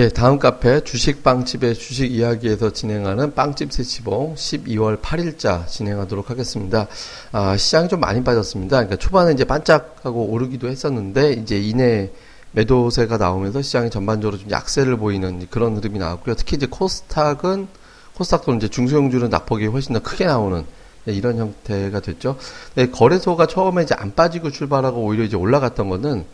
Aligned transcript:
예, 0.00 0.08
다음 0.08 0.38
카페 0.38 0.82
주식빵집의 0.82 1.74
주식 1.74 2.10
이야기에서 2.10 2.72
진행하는 2.72 3.34
빵집 3.34 3.70
세치봉 3.70 4.34
12월 4.34 4.98
8일자 5.02 5.66
진행하도록 5.66 6.30
하겠습니다. 6.30 6.86
아, 7.32 7.54
시장이 7.58 7.90
좀 7.90 8.00
많이 8.00 8.24
빠졌습니다. 8.24 8.78
그러니까 8.78 8.96
초반에 8.96 9.32
이제 9.32 9.44
반짝하고 9.44 10.28
오르기도 10.30 10.68
했었는데 10.68 11.32
이제 11.34 11.60
이내 11.60 12.10
매도세가 12.52 13.18
나오면서 13.18 13.60
시장이 13.60 13.90
전반적으로 13.90 14.38
좀 14.38 14.50
약세를 14.50 14.96
보이는 14.96 15.46
그런 15.50 15.76
흐름이 15.76 15.98
나왔고요. 15.98 16.34
특히 16.34 16.56
이제 16.56 16.64
코스닥은 16.64 17.68
코스닥도 18.14 18.54
이제 18.54 18.68
중소형주는 18.68 19.28
낙폭이 19.28 19.66
훨씬 19.66 19.92
더 19.92 20.00
크게 20.00 20.24
나오는 20.24 20.64
네, 21.04 21.12
이런 21.12 21.36
형태가 21.36 22.00
됐죠. 22.00 22.38
네, 22.74 22.88
거래소가 22.88 23.44
처음에 23.44 23.82
이제 23.82 23.94
안 23.98 24.14
빠지고 24.14 24.50
출발하고 24.50 25.02
오히려 25.02 25.24
이제 25.24 25.36
올라갔던 25.36 25.90
거는 25.90 26.24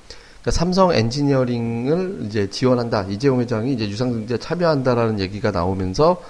그러니까 0.46 0.60
삼성 0.60 0.92
엔지니어링을 0.92 2.18
이제 2.26 2.48
지원한다. 2.48 3.06
이재용 3.08 3.40
회장이 3.40 3.72
이제 3.72 3.88
유상증자에 3.88 4.38
참여한다라는 4.38 5.18
얘기가 5.18 5.50
나오면서 5.50 6.22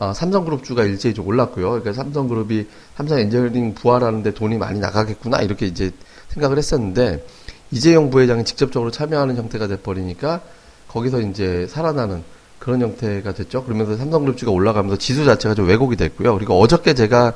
어, 0.00 0.12
삼성그룹주가 0.12 0.82
일제히 0.82 1.14
좀 1.14 1.28
올랐고요. 1.28 1.68
그러니까 1.68 1.92
삼성그룹이 1.92 2.66
삼성 2.96 3.20
엔지니어링 3.20 3.74
부활하는데 3.74 4.34
돈이 4.34 4.58
많이 4.58 4.80
나가겠구나 4.80 5.42
이렇게 5.42 5.66
이제 5.66 5.92
생각을 6.30 6.58
했었는데 6.58 7.24
이재용 7.70 8.10
부회장이 8.10 8.44
직접적으로 8.44 8.90
참여하는 8.90 9.36
형태가 9.36 9.68
돼버리니까 9.68 10.40
거기서 10.88 11.20
이제 11.20 11.68
살아나는 11.68 12.24
그런 12.58 12.82
형태가 12.82 13.34
됐죠. 13.34 13.62
그러면서 13.62 13.96
삼성그룹주가 13.96 14.50
올라가면서 14.50 14.96
지수 14.98 15.24
자체가 15.24 15.54
좀 15.54 15.68
왜곡이 15.68 15.94
됐고요. 15.94 16.34
그리고 16.34 16.58
어저께 16.58 16.94
제가 16.94 17.34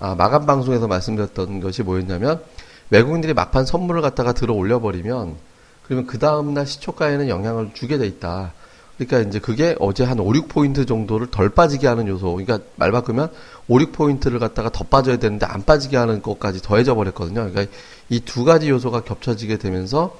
아, 0.00 0.14
마감 0.14 0.46
방송에서 0.46 0.88
말씀드렸던 0.88 1.60
것이 1.60 1.82
뭐였냐면 1.82 2.40
외국인들이 2.88 3.34
막판 3.34 3.66
선물을 3.66 4.00
갖다가 4.00 4.32
들어 4.32 4.54
올려버리면 4.54 5.52
그러면 5.84 6.06
그 6.06 6.18
다음날 6.18 6.66
시초가에는 6.66 7.28
영향을 7.28 7.70
주게 7.74 7.98
돼 7.98 8.06
있다. 8.06 8.52
그러니까 8.96 9.28
이제 9.28 9.38
그게 9.40 9.74
어제 9.80 10.04
한 10.04 10.20
5, 10.20 10.32
6포인트 10.32 10.86
정도를 10.86 11.26
덜 11.30 11.48
빠지게 11.48 11.86
하는 11.86 12.06
요소. 12.06 12.32
그러니까 12.32 12.60
말 12.76 12.92
바꾸면 12.92 13.28
5, 13.68 13.78
6포인트를 13.78 14.38
갖다가 14.38 14.70
더 14.70 14.84
빠져야 14.84 15.16
되는데 15.16 15.46
안 15.46 15.64
빠지게 15.64 15.96
하는 15.96 16.22
것까지 16.22 16.62
더해져 16.62 16.94
버렸거든요. 16.94 17.50
그러니까 17.50 17.66
이 18.08 18.20
두 18.20 18.44
가지 18.44 18.70
요소가 18.70 19.00
겹쳐지게 19.02 19.58
되면서 19.58 20.16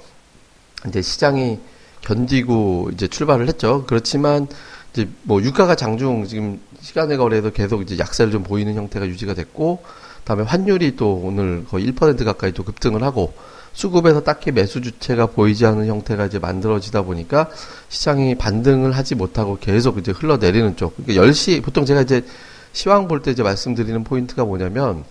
이제 0.87 1.01
시장이 1.01 1.59
견디고 2.01 2.89
이제 2.93 3.07
출발을 3.07 3.47
했죠. 3.47 3.85
그렇지만 3.87 4.47
이제 4.93 5.07
뭐 5.23 5.41
유가가 5.41 5.75
장중 5.75 6.25
지금 6.25 6.59
시간의 6.81 7.17
거래에서 7.17 7.49
계속 7.49 7.81
이제 7.81 7.97
약세를 7.97 8.31
좀 8.31 8.43
보이는 8.43 8.73
형태가 8.75 9.07
유지가 9.07 9.33
됐고 9.33 9.83
그다음에 10.19 10.43
환율이 10.43 10.95
또 10.95 11.13
오늘 11.23 11.65
거의 11.65 11.91
1% 11.91 12.23
가까이 12.25 12.51
또 12.51 12.63
급등을 12.63 13.03
하고 13.03 13.33
수급에서 13.75 14.23
딱히 14.23 14.51
매수 14.51 14.81
주체가 14.81 15.27
보이지 15.27 15.65
않는 15.65 15.87
형태가 15.87 16.27
이제 16.27 16.39
만들어지다 16.39 17.03
보니까 17.03 17.49
시장이 17.89 18.35
반등을 18.35 18.93
하지 18.93 19.15
못하고 19.15 19.57
계속 19.59 19.97
이제 19.97 20.11
흘러내리는 20.11 20.77
쪽. 20.77 20.95
그러니까 20.95 21.25
10시, 21.25 21.61
보통 21.61 21.85
제가 21.85 22.01
이제 22.01 22.25
시황 22.71 23.07
볼 23.07 23.21
때 23.21 23.31
이제 23.31 23.43
말씀드리는 23.43 24.03
포인트가 24.05 24.45
뭐냐면, 24.45 25.03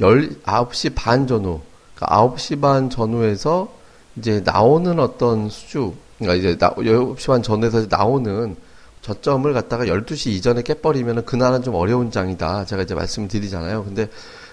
10, 0.00 0.42
9시 0.42 0.94
반 0.94 1.26
전후, 1.26 1.60
그러니까 1.94 2.34
9시 2.34 2.60
반 2.60 2.88
전후에서 2.88 3.70
이제 4.16 4.40
나오는 4.44 4.98
어떤 4.98 5.50
수주, 5.50 5.92
그러니까 6.18 6.36
이제 6.38 6.56
나, 6.58 6.70
9시 6.70 7.26
반 7.26 7.42
전후에서 7.42 7.86
나오는 7.90 8.56
저점을 9.02 9.52
갖다가 9.52 9.84
12시 9.84 10.30
이전에 10.30 10.62
깨버리면은 10.62 11.26
그날은 11.26 11.62
좀 11.62 11.74
어려운 11.74 12.10
장이다. 12.10 12.64
제가 12.64 12.82
이제 12.82 12.94
말씀을 12.94 13.28
드리잖아요. 13.28 13.84
근데 13.84 14.08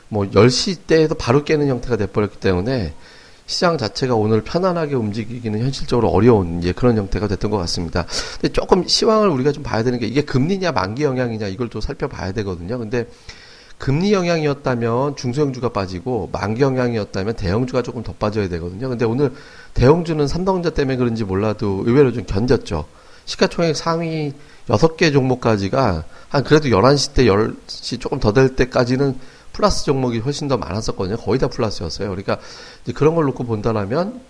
뭐 0.09 0.25
10시 0.25 0.79
때에도 0.87 1.15
바로 1.15 1.43
깨는 1.43 1.67
형태가 1.67 1.95
돼버렸기 1.97 2.39
때문에 2.39 2.93
시장 3.47 3.77
자체가 3.77 4.13
오늘 4.13 4.41
편안하게 4.41 4.95
움직이기는 4.95 5.59
현실적으로 5.59 6.09
어려운 6.09 6.59
이제 6.59 6.73
그런 6.73 6.97
형태가 6.97 7.27
됐던 7.27 7.49
것 7.49 7.57
같습니다. 7.57 8.05
근데 8.33 8.53
조금 8.53 8.85
시황을 8.85 9.29
우리가 9.29 9.53
좀 9.53 9.63
봐야 9.63 9.83
되는 9.83 9.97
게 9.97 10.05
이게 10.05 10.21
금리냐 10.21 10.73
만기 10.73 11.03
영향이냐 11.03 11.47
이걸 11.47 11.69
또 11.69 11.81
살펴봐야 11.81 12.33
되거든요. 12.33 12.77
근데 12.77 13.07
금리 13.77 14.11
영향이었다면 14.11 15.15
중소형주가 15.15 15.69
빠지고 15.69 16.29
만기 16.31 16.61
영향이었다면 16.61 17.35
대형주가 17.35 17.83
조금 17.83 18.03
더 18.03 18.11
빠져야 18.11 18.49
되거든요. 18.49 18.89
근데 18.89 19.05
오늘 19.05 19.31
대형주는 19.75 20.27
삼성전자 20.27 20.75
때문에 20.75 20.97
그런지 20.97 21.23
몰라도 21.23 21.83
의외로 21.85 22.11
좀 22.11 22.25
견뎠죠. 22.25 22.85
시가총액 23.25 23.75
상위 23.75 24.33
6개 24.67 25.13
종목까지가 25.13 26.03
한 26.29 26.43
그래도 26.43 26.69
11시 26.69 27.13
때 27.13 27.25
10시 27.25 28.01
조금 28.01 28.19
더 28.19 28.33
될 28.33 28.55
때까지는 28.55 29.15
플러스 29.57 29.85
종목이 29.85 30.19
훨씬 30.19 30.47
더 30.47 30.55
많았었거든요. 30.55 31.17
거의 31.17 31.39
다 31.39 31.47
플러스였어요. 31.47 32.09
그러니까 32.09 32.37
이제 32.83 32.93
그런 32.93 33.15
걸 33.15 33.25
놓고 33.25 33.43
본다면 33.43 34.21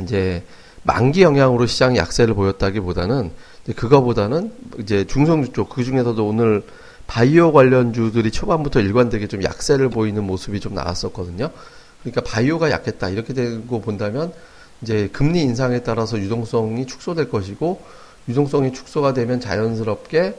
이제 0.00 0.44
만기 0.84 1.22
영향으로 1.22 1.66
시장이 1.66 1.98
약세를 1.98 2.34
보였다기보다는 2.34 3.32
그거보다는 3.74 4.52
이제 4.78 5.04
중성주 5.04 5.52
쪽 5.52 5.70
그 5.70 5.82
중에서도 5.82 6.24
오늘 6.24 6.62
바이오 7.08 7.52
관련 7.52 7.92
주들이 7.92 8.30
초반부터 8.30 8.78
일관되게 8.78 9.26
좀 9.26 9.42
약세를 9.42 9.90
보이는 9.90 10.22
모습이 10.22 10.60
좀 10.60 10.74
나왔었거든요. 10.74 11.50
그러니까 12.02 12.20
바이오가 12.20 12.70
약했다 12.70 13.08
이렇게 13.08 13.34
되고 13.34 13.80
본다면 13.80 14.32
이제 14.82 15.08
금리 15.12 15.42
인상에 15.42 15.82
따라서 15.82 16.16
유동성이 16.16 16.86
축소될 16.86 17.28
것이고 17.28 17.82
유동성이 18.28 18.72
축소가 18.72 19.14
되면 19.14 19.40
자연스럽게 19.40 20.34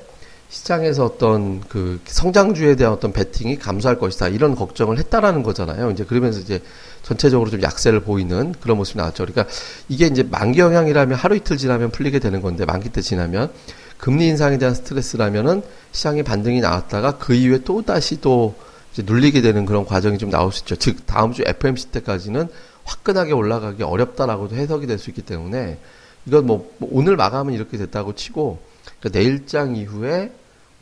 시장에서 0.52 1.06
어떤 1.06 1.62
그 1.62 2.02
성장주에 2.06 2.76
대한 2.76 2.94
어떤 2.94 3.14
베팅이 3.14 3.58
감소할 3.58 3.98
것이다 3.98 4.28
이런 4.28 4.54
걱정을 4.54 4.98
했다라는 5.00 5.44
거잖아요. 5.44 5.92
이제 5.92 6.04
그러면서 6.04 6.42
이제 6.42 6.62
전체적으로 7.04 7.50
좀 7.50 7.64
약세를 7.64 8.02
보이는 8.02 8.54
그런 8.60 8.76
모습이 8.76 8.98
나왔죠. 8.98 9.26
그러니까 9.26 9.46
이게 9.88 10.08
이제 10.08 10.24
만기 10.24 10.60
영향이라면 10.60 11.18
하루 11.18 11.38
이틀 11.38 11.58
지나면 11.58 11.92
풀리게 11.92 12.20
되는 12.20 12.42
건데 12.42 12.66
만기 12.66 12.90
때 12.90 13.02
지나면 13.02 13.50
금리 13.98 14.28
인상에 14.28 14.58
대한 14.58 14.76
스트레스라면은 14.76 15.62
시장이 15.94 16.24
반등이 16.24 16.60
나왔다가 16.60 17.18
그 17.18 17.34
이후에 17.34 17.60
또 17.64 17.82
다시 17.82 18.20
또 18.20 18.54
이제 18.92 19.04
눌리게 19.06 19.42
되는 19.42 19.66
그런 19.66 19.86
과정이 19.86 20.18
좀 20.18 20.30
나올 20.30 20.52
수 20.52 20.64
있죠. 20.64 20.76
즉 20.76 21.06
다음 21.06 21.32
주 21.32 21.44
FMC 21.46 21.88
때까지는 21.92 22.50
화끈하게 22.84 23.32
올라가기 23.32 23.84
어렵다라고도 23.84 24.58
해석이 24.58 24.86
될 24.86 25.00
수 25.00 25.12
있기 25.12 25.22
때문에 25.22 25.80
이건 26.26 26.46
뭐, 26.46 26.70
뭐 26.78 26.90
오늘 26.92 27.16
마감은 27.16 27.54
이렇게 27.54 27.78
됐다고 27.78 28.16
치고 28.16 28.60
그러니까 29.00 29.18
내일장 29.18 29.78
이후에 29.78 30.32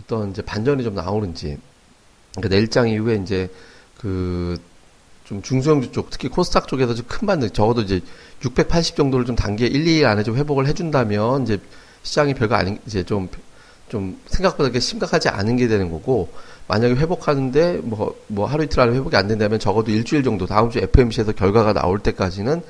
어떤 0.02 0.32
이제 0.32 0.42
반전이 0.42 0.84
좀 0.84 0.96
나오는지. 0.96 1.58
그러니까 2.36 2.56
내일장 2.56 2.90
이후에 2.90 3.16
이제 3.24 3.50
그 3.98 4.58
좀 5.30 5.44
중소형주 5.44 5.92
쪽 5.92 6.10
특히 6.10 6.28
코스닥 6.28 6.68
쪽에서 6.68 6.96
좀 6.96 7.06
큰 7.08 7.28
반등 7.28 7.52
적어도 7.52 7.82
이제 7.82 8.02
680 8.44 8.96
정도를 8.96 9.28
좀 9.28 9.36
단계 9.36 9.68
1, 9.68 9.86
2일 9.86 10.06
안에 10.06 10.24
좀 10.24 10.36
회복을 10.36 10.66
해준다면 10.66 11.44
이제 11.44 11.60
시장이 12.02 12.34
별거 12.34 12.56
아닌 12.56 12.80
이제 12.88 13.04
좀좀 13.04 14.20
생각보다 14.26 14.64
그렇게 14.64 14.80
심각하지 14.80 15.30
않은 15.30 15.58
게 15.58 15.68
되는 15.68 15.92
거고 15.92 16.30
만약에 16.68 16.96
회복하는데 16.96 17.82
뭐뭐 17.84 18.16
뭐 18.26 18.46
하루 18.48 18.64
이틀 18.64 18.80
안에 18.80 18.96
회복이 18.96 19.16
안 19.16 19.28
된다면 19.28 19.60
적어도 19.60 19.92
일주일 19.92 20.24
정도 20.24 20.48
다음 20.48 20.72
주 20.72 20.80
FMC에서 20.80 21.34
결과가 21.34 21.74
나올 21.74 22.00
때까지는 22.00 22.64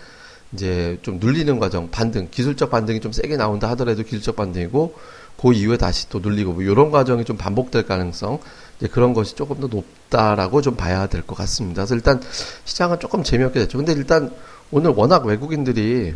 이제 0.52 0.98
좀 1.02 1.20
눌리는 1.22 1.60
과정 1.60 1.90
반등 1.90 2.28
기술적 2.30 2.72
반등이 2.72 3.00
좀 3.00 3.14
세게 3.14 3.38
나온다 3.38 3.70
하더라도 3.70 4.04
기술적 4.04 4.36
반등이고 4.36 4.96
그 5.40 5.54
이후에 5.54 5.78
다시 5.78 6.10
또 6.10 6.20
눌리고 6.20 6.52
뭐 6.54 6.64
이런 6.64 6.92
과정이 6.92 7.24
좀 7.24 7.38
반복될 7.38 7.86
가능성 7.86 8.40
이제 8.78 8.88
그런 8.88 9.14
것이 9.14 9.36
조금 9.36 9.60
더 9.62 9.68
높다라고 9.68 10.62
좀 10.62 10.76
봐야 10.76 11.08
될 11.08 11.22
것 11.22 11.36
같습니다. 11.36 11.84
그래서 11.84 11.96
일단 11.96 12.22
시장은 12.66 13.00
조금 13.00 13.24
재미없게 13.24 13.60
됐죠. 13.62 13.78
근데 13.78 13.94
일단 13.94 14.32
오늘 14.72 14.92
워낙 14.92 15.26
외국인들이 15.26 16.14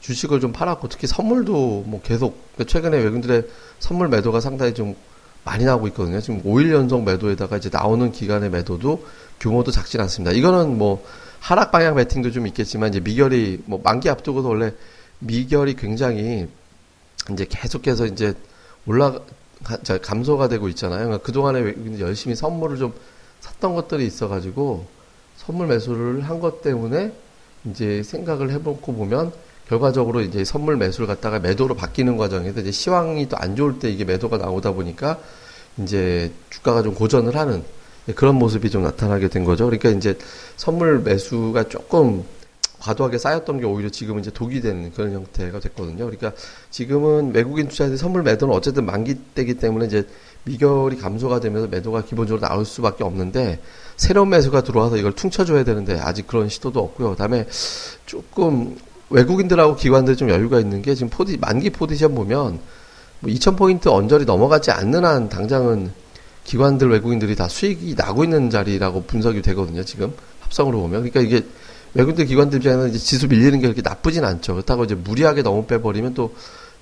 주식을 0.00 0.40
좀 0.40 0.52
팔았고 0.52 0.88
특히 0.88 1.06
선물도 1.06 1.84
뭐 1.86 2.00
계속 2.02 2.40
그러니까 2.54 2.72
최근에 2.72 2.96
외국인들의 2.96 3.46
선물 3.78 4.08
매도가 4.08 4.40
상당히 4.40 4.72
좀 4.72 4.94
많이 5.44 5.64
나오고 5.64 5.86
있거든요. 5.88 6.20
지금 6.20 6.42
5일 6.42 6.72
연속 6.72 7.04
매도에다가 7.04 7.58
이제 7.58 7.68
나오는 7.70 8.10
기간의 8.10 8.50
매도도 8.50 9.06
규모도 9.38 9.70
작진 9.70 10.00
않습니다. 10.00 10.32
이거는 10.32 10.78
뭐 10.78 11.04
하락 11.40 11.72
방향 11.72 11.94
베팅도 11.94 12.32
좀 12.32 12.46
있겠지만 12.46 12.88
이제 12.88 13.00
미결이 13.00 13.64
뭐 13.66 13.80
만기 13.84 14.08
앞두고서 14.08 14.48
원래 14.48 14.72
미결이 15.18 15.76
굉장히 15.76 16.48
이제 17.32 17.46
계속해서 17.48 18.06
이제 18.06 18.34
올라 18.86 19.18
감소가 20.02 20.48
되고 20.48 20.68
있잖아요. 20.68 21.04
그러니까 21.04 21.24
그동안에 21.24 21.74
열심히 22.00 22.36
선물을 22.36 22.78
좀 22.78 22.92
샀던 23.40 23.74
것들이 23.74 24.06
있어가지고 24.06 24.86
선물 25.36 25.66
매수를 25.66 26.22
한 26.22 26.40
것 26.40 26.62
때문에 26.62 27.12
이제 27.70 28.02
생각을 28.02 28.50
해보고 28.52 28.92
보면 28.94 29.32
결과적으로 29.68 30.20
이제 30.20 30.44
선물 30.44 30.76
매수를 30.76 31.06
갖다가 31.06 31.40
매도로 31.40 31.74
바뀌는 31.74 32.16
과정에서 32.16 32.60
이제 32.60 32.70
시황이 32.70 33.28
또 33.28 33.36
안 33.38 33.56
좋을 33.56 33.78
때 33.80 33.90
이게 33.90 34.04
매도가 34.04 34.38
나오다 34.38 34.72
보니까 34.72 35.18
이제 35.78 36.32
주가가 36.50 36.82
좀 36.82 36.94
고전을 36.94 37.36
하는 37.36 37.64
그런 38.14 38.36
모습이 38.36 38.70
좀 38.70 38.82
나타나게 38.84 39.28
된 39.28 39.44
거죠. 39.44 39.64
그러니까 39.64 39.90
이제 39.90 40.16
선물 40.56 41.00
매수가 41.00 41.64
조금 41.68 42.24
과도하게 42.80 43.18
쌓였던 43.18 43.60
게 43.60 43.66
오히려 43.66 43.90
지금은 43.90 44.20
이제 44.20 44.30
독이 44.30 44.60
되는 44.60 44.92
그런 44.92 45.12
형태가 45.12 45.60
됐거든요. 45.60 46.04
그러니까 46.04 46.32
지금은 46.70 47.34
외국인 47.34 47.68
투자자들 47.68 47.96
선물 47.96 48.22
매도는 48.22 48.54
어쨌든 48.54 48.86
만기 48.86 49.14
때기 49.34 49.54
때문에 49.54 49.86
이제 49.86 50.06
미결이 50.44 50.96
감소가 50.96 51.40
되면서 51.40 51.66
매도가 51.68 52.04
기본적으로 52.04 52.46
나올 52.46 52.64
수밖에 52.64 53.02
없는데 53.04 53.60
새로운 53.96 54.28
매수가 54.28 54.62
들어와서 54.62 54.96
이걸 54.96 55.12
퉁쳐줘야 55.12 55.64
되는데 55.64 55.98
아직 55.98 56.26
그런 56.26 56.48
시도도 56.48 56.80
없고요. 56.80 57.10
그다음에 57.10 57.46
조금 58.04 58.76
외국인들하고 59.10 59.76
기관들이 59.76 60.16
좀 60.16 60.30
여유가 60.30 60.60
있는 60.60 60.82
게 60.82 60.94
지금 60.94 61.08
포디, 61.10 61.36
만기 61.38 61.70
포지션 61.70 62.14
보면 62.14 62.60
뭐 63.20 63.32
2,000포인트 63.32 63.88
언저리 63.88 64.24
넘어가지 64.24 64.70
않는 64.70 65.04
한 65.04 65.28
당장은 65.28 65.90
기관들 66.44 66.90
외국인들이 66.90 67.34
다 67.34 67.48
수익이 67.48 67.94
나고 67.96 68.22
있는 68.22 68.50
자리라고 68.50 69.02
분석이 69.02 69.42
되거든요. 69.42 69.82
지금 69.84 70.12
합성으로 70.40 70.80
보면. 70.80 71.02
그러니까 71.02 71.20
이게 71.20 71.44
외국인들 71.96 72.26
기관들 72.26 72.58
입장에서는 72.58 72.90
이제 72.90 72.98
지수 72.98 73.26
밀리는 73.26 73.58
게 73.58 73.66
그렇게 73.66 73.80
나쁘진 73.80 74.24
않죠. 74.24 74.52
그렇다고 74.52 74.84
이제 74.84 74.94
무리하게 74.94 75.42
너무 75.42 75.66
빼버리면 75.66 76.12
또 76.14 76.34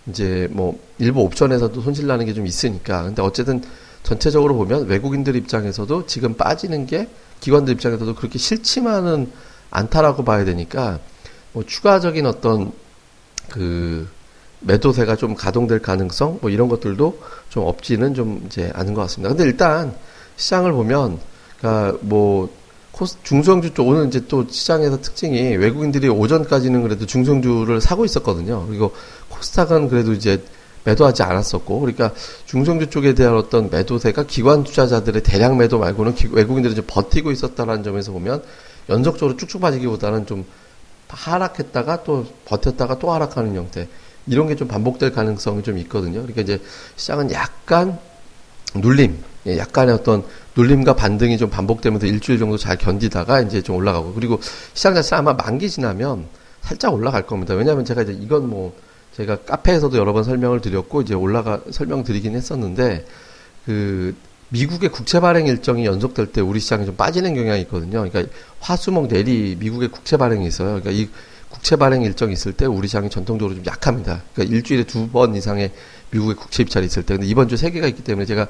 이제 0.08 0.48
뭐 0.50 0.78
일부 0.98 1.20
옵션에서도 1.20 1.80
손실 1.80 2.06
나는 2.06 2.26
게 2.26 2.34
좀 2.34 2.46
있으니까. 2.46 3.04
근데 3.04 3.22
어쨌든 3.22 3.62
전체적으로 4.02 4.54
보면 4.56 4.86
외국인들 4.86 5.36
입장에서도 5.36 6.06
지금 6.06 6.34
빠지는 6.34 6.86
게 6.86 7.08
기관들 7.40 7.74
입장에서도 7.74 8.14
그렇게 8.16 8.38
싫지만은 8.38 9.30
않다라고 9.70 10.24
봐야 10.24 10.44
되니까 10.44 10.98
뭐 11.52 11.64
추가적인 11.64 12.26
어떤 12.26 12.72
그 13.50 14.08
매도세가 14.60 15.16
좀 15.16 15.34
가동될 15.34 15.80
가능성 15.80 16.38
뭐 16.40 16.50
이런 16.50 16.68
것들도 16.68 17.20
좀 17.50 17.64
없지는 17.66 18.14
좀 18.14 18.42
이제 18.46 18.70
않은 18.74 18.94
것 18.94 19.02
같습니다. 19.02 19.28
근데 19.28 19.44
일단 19.44 19.94
시장을 20.36 20.72
보면 20.72 21.18
그러니까 21.58 21.98
뭐 22.00 22.50
코스 22.94 23.16
중성주 23.24 23.74
쪽 23.74 23.88
오늘 23.88 24.06
이제 24.06 24.24
또 24.28 24.46
시장에서 24.48 25.00
특징이 25.00 25.56
외국인들이 25.56 26.08
오전까지는 26.08 26.82
그래도 26.82 27.06
중성주를 27.06 27.80
사고 27.80 28.04
있었거든요. 28.04 28.66
그리고 28.68 28.92
코스닥은 29.30 29.88
그래도 29.88 30.12
이제 30.12 30.42
매도하지 30.84 31.24
않았었고 31.24 31.80
그러니까 31.80 32.12
중성주 32.46 32.90
쪽에 32.90 33.14
대한 33.14 33.36
어떤 33.36 33.68
매도세가 33.68 34.24
기관 34.24 34.62
투자자들의 34.62 35.22
대량 35.24 35.56
매도 35.56 35.78
말고는 35.78 36.14
기, 36.14 36.28
외국인들이 36.30 36.76
좀 36.76 36.84
버티고 36.86 37.32
있었다라는 37.32 37.82
점에서 37.82 38.12
보면 38.12 38.44
연속적으로 38.88 39.36
쭉쭉 39.36 39.60
빠지기보다는 39.60 40.26
좀 40.26 40.44
하락했다가 41.08 42.04
또 42.04 42.26
버텼다가 42.44 42.98
또 42.98 43.12
하락하는 43.12 43.56
형태 43.56 43.88
이런 44.26 44.46
게 44.46 44.54
좀 44.54 44.68
반복될 44.68 45.12
가능성이 45.12 45.62
좀 45.62 45.78
있거든요. 45.78 46.20
그러니까 46.20 46.42
이제 46.42 46.60
시장은 46.96 47.32
약간 47.32 47.98
눌림, 48.76 49.18
예, 49.46 49.58
약간의 49.58 49.94
어떤 49.94 50.24
눌림과 50.56 50.94
반등이 50.96 51.38
좀 51.38 51.50
반복되면서 51.50 52.06
일주일 52.06 52.38
정도 52.38 52.56
잘 52.56 52.76
견디다가 52.76 53.40
이제 53.42 53.62
좀 53.62 53.76
올라가고 53.76 54.14
그리고 54.14 54.40
시장 54.72 54.94
자체 54.94 55.16
아마 55.16 55.32
만기 55.32 55.68
지나면 55.70 56.26
살짝 56.62 56.94
올라갈 56.94 57.26
겁니다. 57.26 57.54
왜냐하면 57.54 57.84
제가 57.84 58.02
이제 58.02 58.12
이건 58.12 58.48
뭐 58.48 58.74
제가 59.16 59.36
카페에서도 59.36 59.96
여러 59.96 60.12
번 60.12 60.24
설명을 60.24 60.60
드렸고 60.60 61.02
이제 61.02 61.14
올라가 61.14 61.60
설명드리긴 61.70 62.34
했었는데 62.34 63.04
그 63.66 64.14
미국의 64.48 64.90
국채 64.90 65.20
발행 65.20 65.46
일정이 65.46 65.84
연속될 65.84 66.32
때 66.32 66.40
우리 66.40 66.60
시장이 66.60 66.86
좀 66.86 66.96
빠지는 66.96 67.34
경향이 67.34 67.62
있거든요. 67.62 68.08
그러니까 68.08 68.24
화수목 68.60 69.08
내리 69.08 69.56
미국의 69.58 69.88
국채 69.88 70.16
발행이 70.16 70.46
있어요. 70.46 70.80
그러니까 70.80 70.90
이 70.90 71.08
국채 71.50 71.76
발행 71.76 72.02
일정이 72.02 72.32
있을 72.32 72.52
때 72.52 72.66
우리 72.66 72.88
시장이 72.88 73.10
전통적으로 73.10 73.54
좀 73.54 73.64
약합니다. 73.66 74.22
그러니까 74.34 74.54
일주일에 74.56 74.84
두 74.84 75.08
번 75.08 75.34
이상의 75.36 75.70
미국의 76.14 76.36
국채 76.36 76.62
입찰이 76.62 76.86
있을 76.86 77.02
때. 77.02 77.14
근데 77.14 77.26
이번 77.26 77.48
주 77.48 77.56
세 77.56 77.70
개가 77.70 77.86
있기 77.88 78.02
때문에 78.04 78.24
제가 78.26 78.46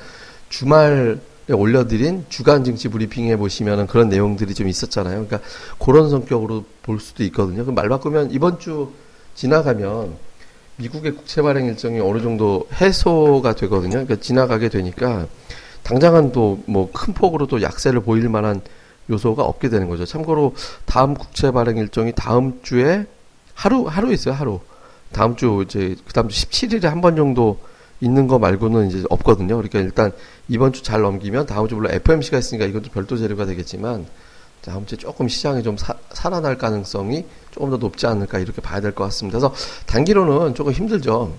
주말에 0.50 1.16
올려드린 1.50 2.26
주간 2.28 2.62
증시 2.64 2.88
브리핑에 2.88 3.36
보시면은 3.36 3.86
그런 3.86 4.08
내용들이 4.08 4.54
좀 4.54 4.68
있었잖아요. 4.68 5.26
그러니까 5.26 5.40
그런 5.78 6.08
성격으로 6.10 6.64
볼 6.82 7.00
수도 7.00 7.22
있거든요. 7.24 7.64
그말 7.64 7.88
바꾸면 7.88 8.30
이번 8.30 8.58
주 8.58 8.92
지나가면 9.34 10.14
미국의 10.76 11.12
국채 11.14 11.42
발행 11.42 11.66
일정이 11.66 12.00
어느 12.00 12.20
정도 12.20 12.66
해소가 12.80 13.54
되거든요. 13.54 13.92
그러니까 13.92 14.16
지나가게 14.16 14.68
되니까 14.68 15.26
당장은 15.82 16.32
또 16.32 16.58
뭐 16.66 16.90
큰 16.92 17.12
폭으로 17.14 17.46
또 17.46 17.60
약세를 17.62 18.00
보일 18.00 18.28
만한 18.28 18.60
요소가 19.10 19.44
없게 19.44 19.68
되는 19.68 19.88
거죠. 19.88 20.04
참고로 20.06 20.54
다음 20.86 21.14
국채 21.14 21.50
발행 21.50 21.76
일정이 21.76 22.12
다음 22.16 22.60
주에 22.62 23.04
하루 23.54 23.86
하루 23.86 24.12
있어요. 24.12 24.34
하루. 24.34 24.60
다음 25.12 25.36
주 25.36 25.62
이제 25.64 25.96
그다음 26.06 26.28
주 26.28 26.46
17일에 26.46 26.84
한 26.84 27.00
번 27.00 27.16
정도 27.16 27.58
있는 28.00 28.26
거 28.26 28.38
말고는 28.38 28.88
이제 28.88 29.04
없거든요. 29.08 29.56
그러니까 29.56 29.78
일단 29.80 30.12
이번 30.48 30.72
주 30.72 30.82
잘 30.82 31.00
넘기면 31.02 31.46
다음 31.46 31.68
주 31.68 31.74
물론 31.76 31.92
FMC가 31.92 32.38
있으니까 32.38 32.66
이것도 32.66 32.90
별도 32.90 33.16
재료가 33.16 33.46
되겠지만 33.46 34.06
다음 34.62 34.84
주에 34.86 34.98
조금 34.98 35.28
시장이 35.28 35.62
좀 35.62 35.76
사, 35.76 35.94
살아날 36.12 36.56
가능성이 36.58 37.24
조금 37.50 37.70
더 37.70 37.76
높지 37.76 38.06
않을까 38.06 38.38
이렇게 38.38 38.60
봐야 38.60 38.80
될 38.80 38.92
것 38.92 39.04
같습니다. 39.04 39.38
그래서 39.38 39.54
단기로는 39.86 40.54
조금 40.54 40.72
힘들죠. 40.72 41.34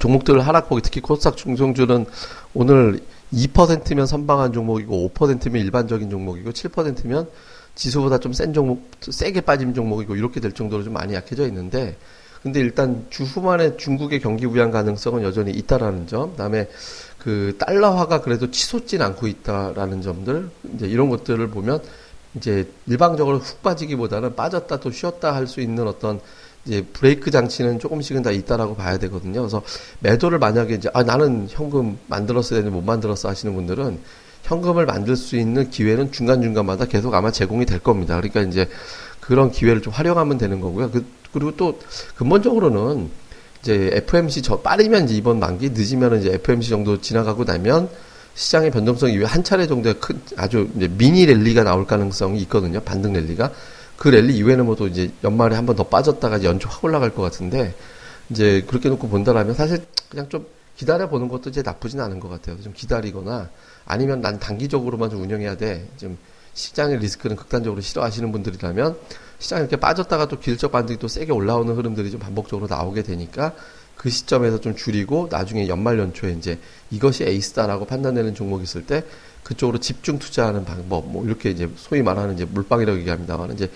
종목들 0.00 0.40
하락폭이 0.46 0.82
특히 0.82 1.00
코스닥 1.00 1.36
중성주는 1.36 2.06
오늘 2.54 3.00
2%면 3.32 4.06
선방한 4.06 4.52
종목이고 4.52 5.10
5%면 5.14 5.62
일반적인 5.64 6.10
종목이고 6.10 6.50
7%면 6.50 7.28
지수보다 7.74 8.18
좀 8.18 8.32
센 8.32 8.52
종목, 8.52 8.90
세게 9.00 9.42
빠진 9.42 9.74
종목이고 9.74 10.16
이렇게 10.16 10.40
될 10.40 10.52
정도로 10.52 10.82
좀 10.84 10.92
많이 10.94 11.14
약해져 11.14 11.46
있는데 11.46 11.96
근데 12.48 12.60
일단 12.60 13.04
주 13.10 13.24
후반에 13.24 13.76
중국의 13.76 14.20
경기 14.20 14.46
부양 14.46 14.70
가능성은 14.70 15.22
여전히 15.22 15.50
있다라는 15.52 16.06
점, 16.06 16.30
그다음에 16.30 16.66
그 17.18 17.54
달러화가 17.58 18.22
그래도 18.22 18.50
치솟진 18.50 19.02
않고 19.02 19.26
있다라는 19.26 20.00
점들, 20.00 20.48
이제 20.74 20.86
이런 20.86 21.10
것들을 21.10 21.46
보면 21.48 21.82
이제 22.36 22.66
일방적으로 22.86 23.38
훅 23.38 23.62
빠지기보다는 23.62 24.34
빠졌다 24.34 24.80
또 24.80 24.90
쉬었다 24.90 25.34
할 25.34 25.46
수 25.46 25.60
있는 25.60 25.86
어떤 25.86 26.20
이제 26.64 26.82
브레이크 26.90 27.30
장치는 27.30 27.80
조금씩은 27.80 28.22
다 28.22 28.30
있다라고 28.30 28.76
봐야 28.76 28.98
되거든요. 28.98 29.40
그래서 29.40 29.62
매도를 30.00 30.38
만약에 30.38 30.74
이제 30.74 30.88
아 30.94 31.02
나는 31.02 31.48
현금 31.50 31.98
만들었어야 32.06 32.60
되는데 32.60 32.74
못 32.74 32.82
만들었어 32.82 33.28
하시는 33.28 33.54
분들은 33.54 33.98
현금을 34.44 34.86
만들 34.86 35.16
수 35.16 35.36
있는 35.36 35.68
기회는 35.68 36.12
중간 36.12 36.40
중간마다 36.40 36.86
계속 36.86 37.12
아마 37.12 37.30
제공이 37.30 37.66
될 37.66 37.78
겁니다. 37.78 38.16
그러니까 38.16 38.40
이제 38.40 38.68
그런 39.20 39.50
기회를 39.50 39.82
좀 39.82 39.92
활용하면 39.92 40.38
되는 40.38 40.60
거고요. 40.60 40.90
그, 40.90 41.04
그리고 41.32 41.56
또 41.56 41.78
근본적으로는 42.16 43.10
이제 43.62 43.90
FMC 43.92 44.42
저 44.42 44.60
빠르면 44.60 45.04
이제 45.04 45.14
이번 45.14 45.38
만기 45.40 45.70
늦으면 45.70 46.20
이제 46.20 46.32
FMC 46.34 46.70
정도 46.70 47.00
지나가고 47.00 47.44
나면 47.44 47.88
시장의 48.34 48.70
변동성 48.70 49.10
이외에 49.10 49.26
한 49.26 49.42
차례 49.42 49.66
정도의 49.66 49.96
큰 50.00 50.20
아주 50.36 50.68
이제 50.76 50.86
미니 50.88 51.26
랠리가 51.26 51.64
나올 51.64 51.86
가능성이 51.86 52.40
있거든요. 52.42 52.80
반등 52.80 53.12
랠리가. 53.12 53.50
그 53.96 54.08
랠리 54.08 54.36
이후에는 54.36 54.64
뭐또 54.64 54.86
이제 54.86 55.10
연말에 55.24 55.56
한 55.56 55.66
번 55.66 55.74
더 55.74 55.82
빠졌다가 55.82 56.44
연초 56.44 56.68
확 56.68 56.84
올라갈 56.84 57.12
것 57.12 57.22
같은데 57.22 57.74
이제 58.30 58.64
그렇게 58.68 58.88
놓고 58.90 59.08
본다라면 59.08 59.54
사실 59.54 59.84
그냥 60.08 60.28
좀 60.28 60.46
기다려 60.76 61.08
보는 61.08 61.26
것도 61.26 61.50
이제 61.50 61.62
나쁘진 61.62 61.98
않은 62.00 62.20
것 62.20 62.28
같아요. 62.28 62.60
좀 62.62 62.72
기다리거나 62.72 63.48
아니면 63.84 64.20
난 64.20 64.38
단기적으로만 64.38 65.10
좀 65.10 65.22
운영해야 65.22 65.56
돼. 65.56 65.88
좀 65.96 66.16
시장의 66.54 66.98
리스크는 67.00 67.34
극단적으로 67.34 67.80
싫어하시는 67.80 68.30
분들이라면 68.30 68.96
시장이 69.38 69.62
이렇게 69.62 69.76
빠졌다가 69.76 70.26
또 70.28 70.38
기술적 70.38 70.72
반등이 70.72 70.98
또 70.98 71.08
세게 71.08 71.32
올라오는 71.32 71.74
흐름들이 71.74 72.10
좀 72.10 72.20
반복적으로 72.20 72.66
나오게 72.68 73.02
되니까 73.02 73.54
그 73.96 74.10
시점에서 74.10 74.60
좀 74.60 74.76
줄이고 74.76 75.28
나중에 75.30 75.68
연말 75.68 75.98
연초에 75.98 76.32
이제 76.32 76.58
이것이 76.90 77.24
에이스다라고 77.24 77.84
판단되는 77.84 78.34
종목이 78.34 78.64
있을 78.64 78.86
때 78.86 79.04
그쪽으로 79.42 79.78
집중 79.78 80.18
투자하는 80.18 80.64
방법 80.64 81.10
뭐 81.10 81.24
이렇게 81.24 81.50
이제 81.50 81.68
소위 81.76 82.02
말하는 82.02 82.34
이제 82.34 82.44
물방이라고 82.44 82.98
얘기합니다만 82.98 83.52
이제 83.52 83.70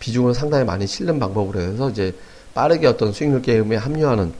비중을 0.00 0.34
상당히 0.34 0.64
많이 0.64 0.86
실는 0.86 1.18
방법으로 1.18 1.60
해서 1.60 1.90
이제 1.90 2.14
빠르게 2.54 2.86
어떤 2.86 3.12
수익률 3.12 3.42
게임에 3.42 3.76
합류하는 3.76 4.32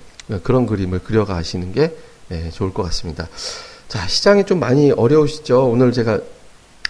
그런 0.42 0.66
그림을 0.66 1.00
그려가시는 1.00 1.73
게 1.73 1.94
예, 2.30 2.50
좋을 2.50 2.75
것 2.75 2.82
같습니다. 2.85 3.28
자 3.88 4.06
시장이 4.06 4.44
좀 4.44 4.61
많이 4.61 4.90
어려우시죠. 4.90 5.68
오늘 5.68 5.92
제가 5.92 6.20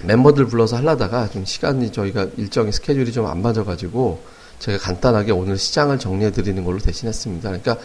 멤버들 0.05 0.47
불러서 0.47 0.76
하려다가 0.76 1.28
좀 1.31 1.45
시간이 1.45 1.93
저희가 1.93 2.28
일정이 2.37 2.73
스케줄이 2.73 3.12
좀 3.12 3.26
안 3.26 3.43
맞아가지고 3.43 4.23
제가 4.59 4.78
간단하게 4.78 5.33
오늘 5.33 5.59
시장을 5.59 5.99
정리해 5.99 6.31
드리는 6.33 6.64
걸로 6.64 6.78
대신했습니다. 6.78 7.49
그러니까 7.49 7.76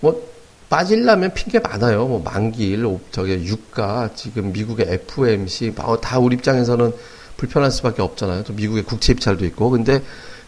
뭐 0.00 0.22
빠질라면 0.68 1.32
핑계 1.34 1.58
많아요. 1.60 2.06
뭐 2.06 2.20
만기일, 2.22 2.84
저게 3.10 3.42
유가, 3.42 4.10
지금 4.14 4.52
미국의 4.52 4.86
FOMC, 4.88 5.74
어, 5.78 5.98
다 6.00 6.18
우리 6.18 6.36
입장에서는 6.36 6.92
불편할 7.38 7.70
수밖에 7.70 8.02
없잖아요. 8.02 8.44
또 8.44 8.52
미국의 8.52 8.82
국채 8.82 9.12
입찰도 9.12 9.46
있고. 9.46 9.70
근데 9.70 10.02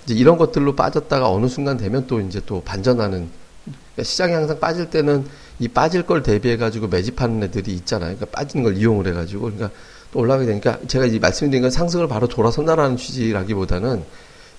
이제 0.05 0.15
이런 0.15 0.37
것들로 0.37 0.77
빠졌다가 0.77 1.31
어느 1.31 1.47
순간 1.47 1.77
되면 1.79 2.07
또 2.07 2.21
이제 2.21 2.41
또 2.45 2.61
반전하는 2.63 3.29
그러니까 3.65 4.03
시장이 4.03 4.33
항상 4.33 4.61
빠질 4.61 4.91
때는 4.91 5.27
이 5.59 5.69
빠질 5.69 6.05
걸 6.05 6.23
대비해 6.23 6.57
가지고 6.57 6.89
매집하는 6.89 7.43
애들이 7.45 7.73
있잖아요. 7.75 8.17
그러니까 8.17 8.27
빠지는 8.39 8.65
걸 8.65 8.77
이용을 8.77 9.07
해 9.07 9.13
가지고 9.13 9.43
그러니까 9.43 9.71
또 9.71 9.75
올라가게 10.15 10.47
되니까 10.47 10.79
제가 10.89 11.07
이제 11.07 11.19
말씀드린 11.19 11.63
건 11.63 11.71
상승을 11.71 12.09
바로 12.09 12.27
돌아선다라는 12.27 12.97
취지라기보다는 12.97 14.03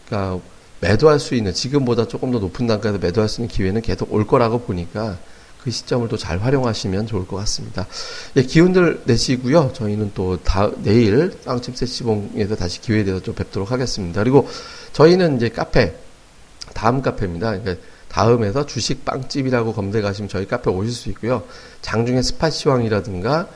그러니까 0.06 0.40
매도할 0.80 1.20
수 1.20 1.36
있는 1.36 1.54
지금보다 1.54 2.08
조금 2.08 2.32
더 2.32 2.40
높은 2.40 2.68
단가에서 2.68 2.98
매도할 2.98 3.30
수 3.30 3.42
있는 3.42 3.50
기회는 3.50 3.82
계속 3.82 4.14
올 4.14 4.26
거라고 4.26 4.62
보니까 4.62 5.18
그 5.64 5.70
시점을 5.70 6.08
또 6.08 6.18
잘 6.18 6.40
활용하시면 6.40 7.06
좋을 7.06 7.28
것 7.28 7.36
같습니다. 7.38 7.86
예, 8.36 8.42
기운들 8.42 9.02
내시고요. 9.06 9.72
저희는 9.74 10.12
또 10.16 10.38
다, 10.38 10.72
내일 10.82 11.32
빵집 11.46 11.78
세시봉에서 11.78 12.56
다시 12.56 12.82
기회에 12.82 13.04
대해서 13.04 13.24
좀 13.24 13.36
뵙도록 13.36 13.72
하겠습니다. 13.72 14.24
그리고 14.24 14.48
저희는 14.94 15.38
이제 15.38 15.50
카페, 15.50 15.94
다음 16.74 17.02
카페입니다. 17.04 17.60
그러니까 17.60 17.76
다음에서 18.08 18.66
주식 18.66 19.06
빵집이라고 19.06 19.74
검색하시면 19.74 20.30
저희 20.30 20.48
카페 20.48 20.72
오실 20.72 20.92
수 20.92 21.10
있고요. 21.10 21.44
장중에 21.82 22.24
스파시왕이라든가 22.24 23.48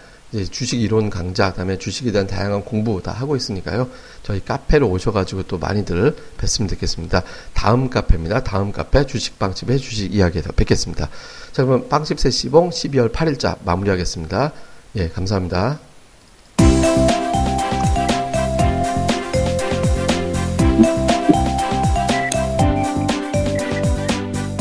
주식 0.43 0.81
이론 0.81 1.09
강좌, 1.09 1.51
그다음에 1.51 1.77
주식에 1.77 2.11
대한 2.11 2.27
다양한 2.27 2.65
공부 2.65 3.01
다 3.01 3.11
하고 3.11 3.35
있으니까요. 3.35 3.89
저희 4.23 4.43
카페로 4.43 4.89
오셔가지고 4.89 5.43
또 5.43 5.57
많이들 5.57 6.15
뵀으면 6.37 6.67
좋겠습니다. 6.69 7.21
다음 7.53 7.89
카페입니다. 7.89 8.43
다음 8.43 8.71
카페 8.71 9.05
주식빵집의 9.05 9.79
주식 9.79 10.13
이야기에서 10.13 10.51
뵙겠습니다. 10.51 11.09
자, 11.51 11.63
그러면 11.63 11.87
빵집 11.87 12.19
세시봉 12.19 12.71
12월 12.71 13.11
8일자 13.11 13.57
마무리하겠습니다. 13.63 14.51
예, 14.97 15.09
감사합니다. 15.09 15.79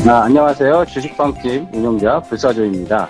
아, 0.07 0.21
안녕하세요. 0.25 0.85
주식빵집 0.85 1.73
운영자 1.73 2.21
불사조입니다. 2.21 3.09